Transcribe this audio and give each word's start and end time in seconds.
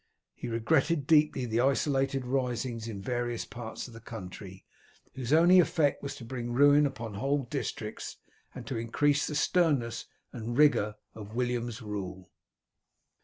He 0.33 0.47
regretted 0.47 1.05
deeply 1.05 1.45
the 1.45 1.59
isolated 1.61 2.25
risings 2.25 2.87
in 2.87 3.03
various 3.03 3.45
parts 3.45 3.87
of 3.87 3.93
the 3.93 3.99
country, 3.99 4.65
whose 5.13 5.31
only 5.31 5.59
effect 5.59 6.01
was 6.01 6.15
to 6.15 6.25
bring 6.25 6.51
ruin 6.53 6.87
upon 6.87 7.13
whole 7.13 7.43
districts 7.43 8.17
and 8.55 8.65
to 8.65 8.77
increase 8.77 9.27
the 9.27 9.35
sternness 9.35 10.07
and 10.33 10.57
rigour 10.57 10.95
of 11.13 11.35
William's 11.35 11.83
rule. 11.83 12.31